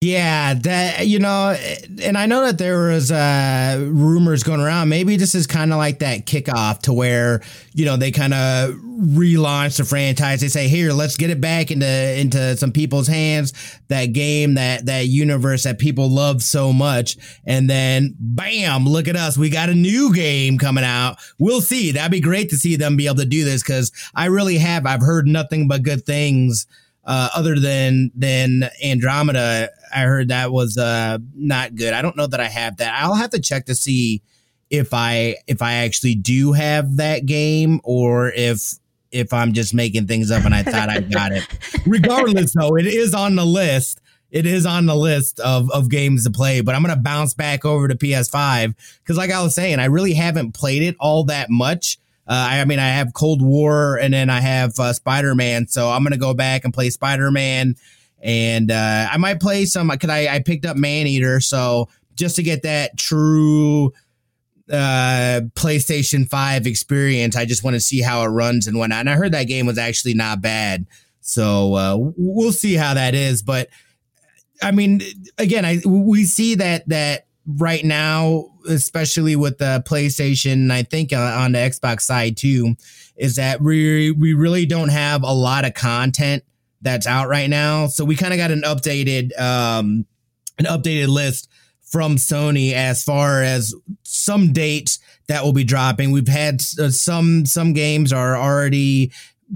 [0.00, 1.56] Yeah, that you know,
[2.04, 4.90] and I know that there was uh rumors going around.
[4.90, 7.42] Maybe this is kind of like that kickoff to where
[7.74, 10.40] you know they kind of relaunch the franchise.
[10.40, 13.52] They say, "Here, let's get it back into into some people's hands."
[13.88, 19.16] That game, that that universe that people love so much, and then bam, look at
[19.16, 21.16] us, we got a new game coming out.
[21.40, 21.90] We'll see.
[21.90, 24.86] That'd be great to see them be able to do this because I really have.
[24.86, 26.68] I've heard nothing but good things
[27.04, 29.70] uh, other than than Andromeda.
[29.94, 31.94] I heard that was uh, not good.
[31.94, 33.02] I don't know that I have that.
[33.02, 34.22] I'll have to check to see
[34.70, 38.74] if I if I actually do have that game or if
[39.10, 41.46] if I'm just making things up and I thought I got it.
[41.86, 44.00] Regardless, though, it is on the list.
[44.30, 47.32] It is on the list of, of games to play, but I'm going to bounce
[47.32, 51.24] back over to PS5 because, like I was saying, I really haven't played it all
[51.24, 51.98] that much.
[52.26, 55.66] Uh, I, I, mean, I have Cold War and then I have uh, Spider Man.
[55.66, 57.74] So I'm going to go back and play Spider Man.
[58.20, 61.40] And uh, I might play some because I, I picked up Maneater.
[61.40, 63.92] So just to get that true
[64.70, 69.00] uh, PlayStation 5 experience, I just want to see how it runs and whatnot.
[69.00, 70.86] And I heard that game was actually not bad.
[71.20, 73.42] So uh, we'll see how that is.
[73.42, 73.68] But
[74.62, 75.02] I mean,
[75.36, 81.36] again, I we see that that right now, especially with the PlayStation, I think uh,
[81.38, 82.74] on the Xbox side too,
[83.16, 86.44] is that we we really don't have a lot of content
[86.80, 87.86] that's out right now.
[87.86, 90.06] So we kind of got an updated um
[90.58, 91.48] an updated list
[91.82, 96.10] from Sony as far as some dates that will be dropping.
[96.10, 99.12] We've had uh, some some games are already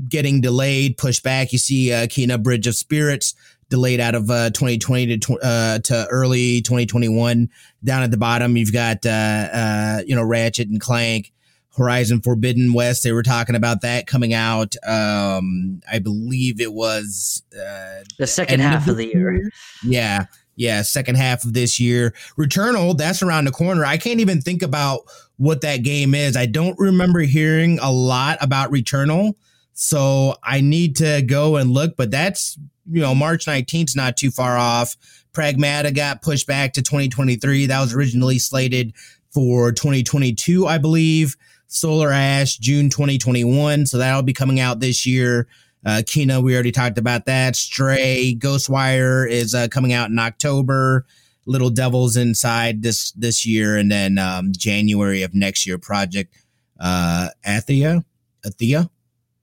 [0.09, 1.53] getting delayed, pushed back.
[1.53, 3.35] You see uh, Kena Bridge of Spirits
[3.69, 7.49] delayed out of uh, 2020 to uh, to early 2021.
[7.85, 11.32] Down at the bottom, you've got uh, uh, you know Ratchet and Clank,
[11.77, 13.03] Horizon Forbidden West.
[13.03, 14.75] They were talking about that coming out.
[14.87, 19.33] Um, I believe it was uh, the second half of the year.
[19.33, 19.51] year.
[19.83, 22.15] Yeah, yeah, second half of this year.
[22.39, 23.85] Returnal, that's around the corner.
[23.85, 25.03] I can't even think about
[25.37, 26.37] what that game is.
[26.37, 29.35] I don't remember hearing a lot about Returnal.
[29.75, 32.59] So I need to go and look, but that's
[32.91, 34.97] you know, March 19th is not too far off.
[35.33, 37.67] Pragmata got pushed back to 2023.
[37.67, 38.93] That was originally slated
[39.31, 41.37] for 2022, I believe.
[41.73, 43.87] Solar Ash, June 2021.
[43.87, 45.47] So that'll be coming out this year.
[45.85, 47.57] Uh, Kena, we already talked about that.
[47.57, 51.07] Stray, Ghostwire is uh, coming out in October.
[51.45, 55.77] Little Devils Inside this this year, and then um, January of next year.
[55.77, 56.33] Project
[56.79, 58.05] uh, Athia,
[58.47, 58.89] Athia.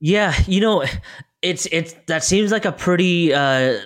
[0.00, 0.84] Yeah, you know,
[1.42, 3.80] it's it's that seems like a pretty uh,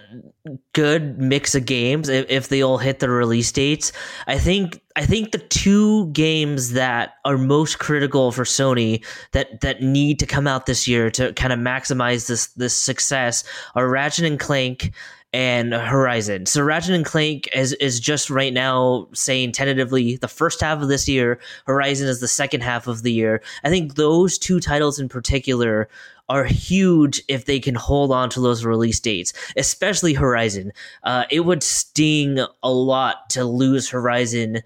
[0.72, 3.92] good mix of games if, if they all hit the release dates.
[4.26, 9.82] I think I think the two games that are most critical for Sony that that
[9.82, 13.44] need to come out this year to kind of maximize this this success
[13.76, 14.92] are Ratchet and Clank
[15.32, 16.46] and Horizon.
[16.46, 20.88] So Ratchet and Clank is is just right now saying tentatively the first half of
[20.88, 21.40] this year.
[21.66, 23.42] Horizon is the second half of the year.
[23.64, 25.88] I think those two titles in particular
[26.28, 30.72] are huge if they can hold on to those release dates, especially Horizon.
[31.02, 34.62] Uh, it would sting a lot to lose Horizon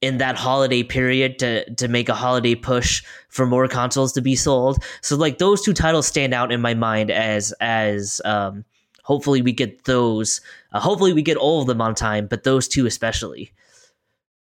[0.00, 4.36] in that holiday period to to make a holiday push for more consoles to be
[4.36, 4.82] sold.
[5.00, 8.64] So like those two titles stand out in my mind as as um,
[9.02, 10.40] hopefully we get those.
[10.72, 13.52] Uh, hopefully we get all of them on time, but those two especially.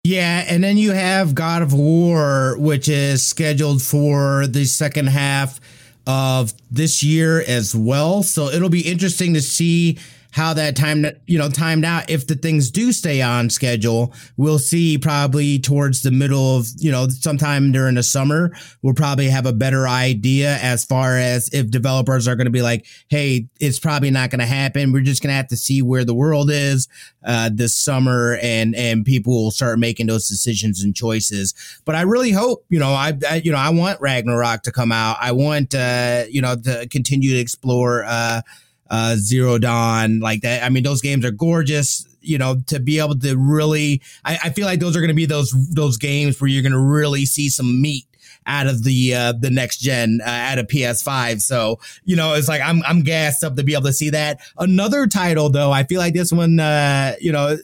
[0.04, 5.60] Yeah, and then you have God of War, which is scheduled for the second half
[6.08, 8.22] of this year as well.
[8.22, 9.98] So it'll be interesting to see
[10.30, 12.10] how that time you know timed out.
[12.10, 16.90] If the things do stay on schedule we'll see probably towards the middle of you
[16.90, 18.52] know sometime during the summer
[18.82, 22.62] we'll probably have a better idea as far as if developers are going to be
[22.62, 24.92] like hey it's probably not going to happen.
[24.92, 26.88] We're just going to have to see where the world is
[27.24, 31.54] uh, this summer and and people will start making those decisions and choices.
[31.84, 34.92] But i really hope you know i, I you know i want ragnarok to come
[34.92, 35.16] out.
[35.20, 38.42] I want uh you know to continue to explore uh
[38.90, 40.64] uh, Zero Dawn, like that.
[40.64, 42.06] I mean, those games are gorgeous.
[42.20, 45.14] you know, to be able to really, I, I feel like those are going to
[45.14, 48.04] be those those games where you're going to really see some meat
[48.46, 51.40] out of the uh, the next gen uh, out of PS5.
[51.40, 54.40] So you know, it's like I'm I'm gassed up to be able to see that.
[54.58, 57.56] Another title though, I feel like this one, uh, you know,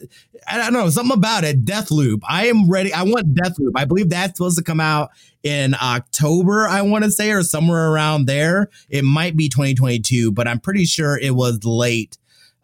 [0.47, 1.65] I don't know something about it.
[1.65, 2.21] Deathloop.
[2.27, 2.93] I am ready.
[2.93, 3.71] I want Deathloop.
[3.75, 5.09] I believe that's supposed to come out
[5.43, 6.67] in October.
[6.67, 8.69] I want to say or somewhere around there.
[8.89, 12.17] It might be 2022, but I'm pretty sure it was late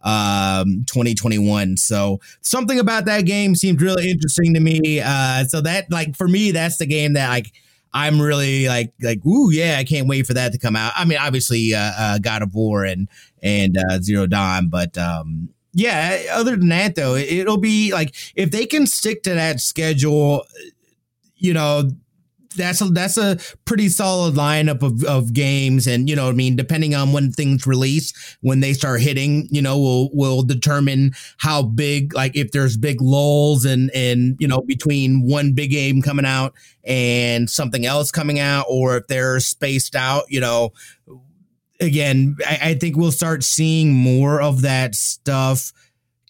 [0.04, 5.92] um 2021 so something about that game seemed really interesting to me uh so that
[5.92, 7.54] like for me that's the game that like
[7.94, 10.94] I'm really like like ooh yeah, I can't wait for that to come out.
[10.96, 13.08] I mean, obviously, uh, uh God of War and
[13.42, 16.22] and uh, Zero Dawn, but um, yeah.
[16.32, 20.46] Other than that, though, it'll be like if they can stick to that schedule,
[21.36, 21.92] you know,
[22.56, 25.88] that's a that's a pretty solid lineup of, of games.
[25.88, 29.62] And you know I mean depending on when things release when they start hitting you
[29.62, 34.62] know will will determine how big like if there's big lulls and and you know
[34.62, 39.96] between one big game coming out and something else coming out or if they're spaced
[39.96, 40.72] out you know
[41.80, 45.72] again I, I think we'll start seeing more of that stuff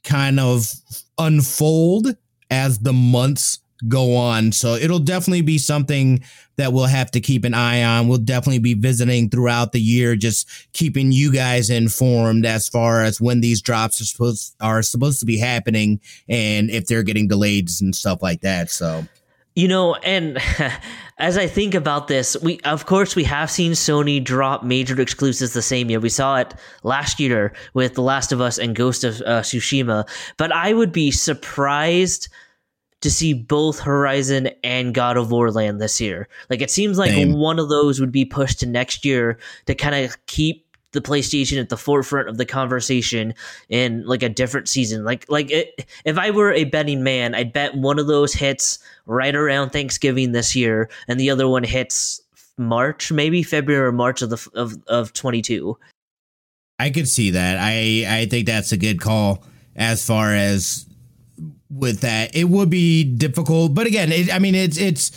[0.03, 0.71] kind of
[1.17, 2.15] unfold
[2.49, 4.51] as the months go on.
[4.51, 6.23] So it'll definitely be something
[6.57, 8.07] that we'll have to keep an eye on.
[8.07, 13.19] We'll definitely be visiting throughout the year, just keeping you guys informed as far as
[13.19, 17.69] when these drops are supposed are supposed to be happening and if they're getting delayed
[17.81, 18.69] and stuff like that.
[18.69, 19.05] So
[19.55, 20.37] you know, and
[21.17, 25.53] as I think about this, we of course we have seen Sony drop major exclusives
[25.53, 25.99] the same year.
[25.99, 26.53] We saw it
[26.83, 30.07] last year with The Last of Us and Ghost of uh, Tsushima,
[30.37, 32.29] but I would be surprised
[33.01, 36.27] to see both Horizon and God of War land this year.
[36.49, 37.33] Like it seems like Same.
[37.33, 41.59] one of those would be pushed to next year to kind of keep the PlayStation
[41.59, 43.33] at the forefront of the conversation
[43.69, 45.03] in like a different season.
[45.03, 48.79] Like like it, if I were a betting man, I'd bet one of those hits
[49.05, 52.21] right around Thanksgiving this year, and the other one hits
[52.57, 55.77] March, maybe February or March of the of of twenty two.
[56.77, 57.57] I could see that.
[57.59, 59.43] I I think that's a good call
[59.75, 60.85] as far as
[61.71, 62.35] with that.
[62.35, 65.11] It would be difficult, but again, it, I mean, it's it's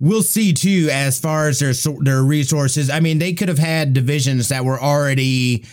[0.00, 2.90] we'll see too as far as their their resources.
[2.90, 5.64] I mean, they could have had divisions that were already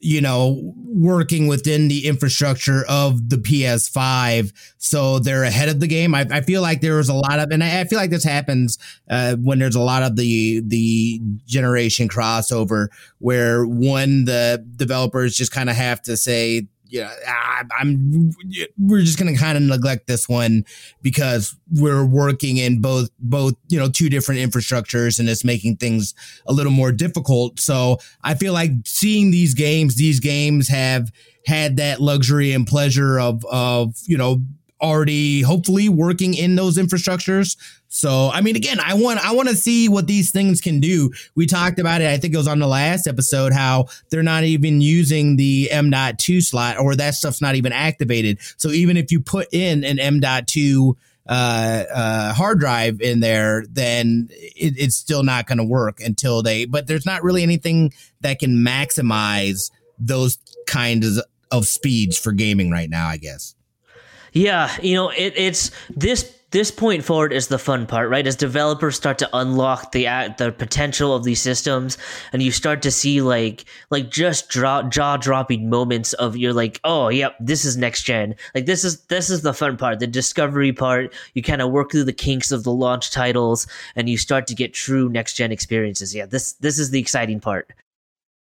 [0.00, 6.14] you know working within the infrastructure of the PS5 so they're ahead of the game
[6.14, 8.24] I, I feel like there was a lot of and I, I feel like this
[8.24, 8.78] happens
[9.10, 12.88] uh, when there's a lot of the the generation crossover
[13.18, 18.32] where one the developers just kind of have to say know, I, I'm
[18.78, 20.64] we're just to kind of neglect this one
[21.02, 26.14] because we're working in both both you know two different infrastructures and it's making things
[26.46, 27.60] a little more difficult.
[27.60, 31.10] So I feel like seeing these games, these games have
[31.46, 34.40] had that luxury and pleasure of of you know
[34.80, 37.56] already hopefully working in those infrastructures.
[37.92, 41.10] So, I mean, again, I want I want to see what these things can do.
[41.34, 42.06] We talked about it.
[42.06, 46.40] I think it was on the last episode how they're not even using the M.2
[46.40, 48.38] slot, or that stuff's not even activated.
[48.58, 50.94] So, even if you put in an M.2
[51.28, 56.44] uh, uh, hard drive in there, then it, it's still not going to work until
[56.44, 56.66] they.
[56.66, 60.38] But there's not really anything that can maximize those
[60.68, 61.20] kinds
[61.50, 63.08] of speeds for gaming right now.
[63.08, 63.56] I guess.
[64.32, 68.26] Yeah, you know, it, it's this this point forward is the fun part, right?
[68.26, 70.04] As developers start to unlock the
[70.38, 71.96] the potential of these systems,
[72.32, 76.80] and you start to see like like just draw, jaw dropping moments of you're like,
[76.84, 78.34] oh, yep, this is next gen.
[78.54, 81.14] Like this is this is the fun part, the discovery part.
[81.34, 84.54] You kind of work through the kinks of the launch titles, and you start to
[84.54, 86.14] get true next gen experiences.
[86.14, 87.70] Yeah, this this is the exciting part.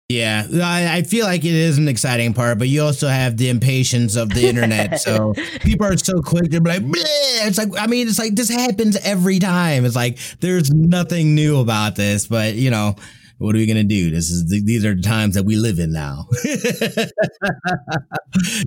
[0.08, 3.48] Yeah, I, I, feel like it is an exciting part, but you also have the
[3.48, 5.00] impatience of the internet.
[5.00, 7.48] so people are so quick to be like, Bleh!
[7.48, 9.84] it's like, I mean, it's like this happens every time.
[9.84, 12.94] It's like there's nothing new about this, but you know,
[13.38, 14.10] what are we gonna do?
[14.10, 16.28] This is the, these are the times that we live in now.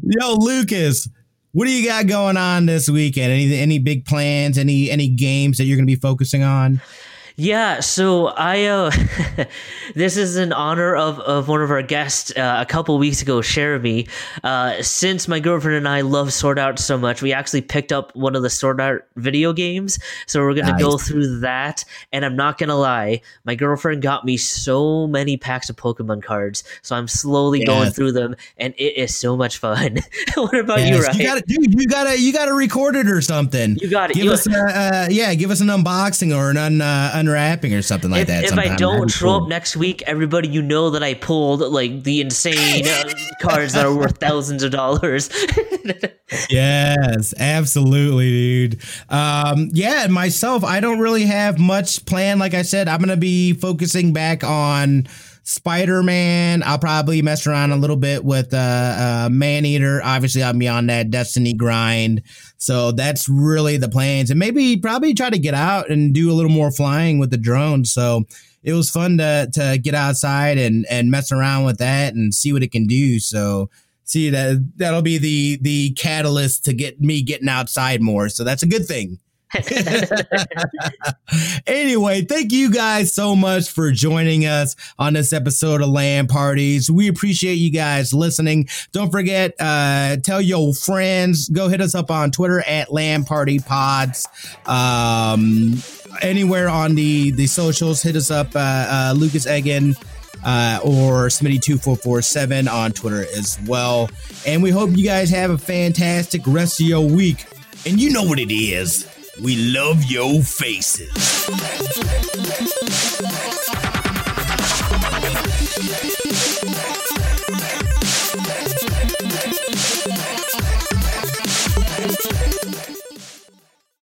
[0.03, 1.07] Yo, Lucas,
[1.53, 3.31] what do you got going on this weekend?
[3.31, 4.57] Any any big plans?
[4.57, 6.81] Any any games that you're gonna be focusing on?
[7.39, 8.91] Yeah, so I uh,
[9.95, 13.41] this is in honor of, of one of our guests uh, a couple weeks ago,
[13.41, 14.09] Jeremy.
[14.43, 18.13] Uh, since my girlfriend and I love Sword Art so much, we actually picked up
[18.13, 19.99] one of the Sword Art video games.
[20.27, 20.81] So we're gonna nice.
[20.81, 21.85] go through that.
[22.11, 26.65] And I'm not gonna lie, my girlfriend got me so many packs of Pokemon cards,
[26.81, 29.99] so I'm slowly going through them, and it is so much fun.
[30.35, 30.89] what about yes.
[30.89, 31.17] you, Ryan?
[31.17, 33.77] You gotta, dude, you gotta, you gotta record it or something.
[33.77, 34.15] You got it.
[34.15, 37.81] Give you us, uh, yeah, give us an unboxing or an un, uh, unwrapping or
[37.81, 38.43] something like if, that.
[38.43, 38.73] If sometime.
[38.73, 39.43] I don't show cool.
[39.43, 43.85] up next week, everybody, you know that I pulled like the insane uh, cards that
[43.85, 45.29] are worth thousands of dollars.
[46.51, 48.81] Yes, absolutely, dude.
[49.09, 52.39] Um, yeah, myself, I don't really have much planned.
[52.39, 55.07] Like I said, I'm gonna be focusing back on
[55.49, 56.63] Spider-Man.
[56.63, 60.01] I'll probably mess around a little bit with uh, uh Maneater.
[60.03, 62.21] Obviously, I'll be on that Destiny grind.
[62.57, 64.29] So that's really the plans.
[64.29, 67.37] And maybe probably try to get out and do a little more flying with the
[67.37, 67.85] drone.
[67.85, 68.25] So
[68.63, 72.53] it was fun to to get outside and and mess around with that and see
[72.53, 73.19] what it can do.
[73.19, 73.69] So
[74.03, 78.29] see that that'll be the the catalyst to get me getting outside more.
[78.29, 79.19] So that's a good thing.
[81.67, 86.89] Anyway, thank you guys so much for joining us on this episode of LAN Parties.
[86.89, 88.67] We appreciate you guys listening.
[88.91, 91.49] Don't forget, uh, tell your friends.
[91.49, 94.27] Go hit us up on Twitter at LAN Party Pods.
[94.65, 95.75] Um,
[96.21, 98.55] anywhere on the the socials, hit us up.
[98.55, 99.95] Uh, uh, Lucas Egan.
[100.41, 104.09] Uh, or Smitty2447 on Twitter as well.
[104.47, 107.45] And we hope you guys have a fantastic rest of your week.
[107.85, 109.08] And you know what it is.
[109.41, 111.09] We love your faces.